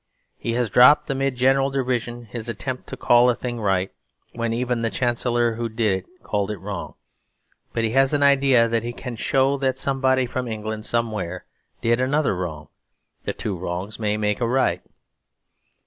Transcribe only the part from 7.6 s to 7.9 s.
But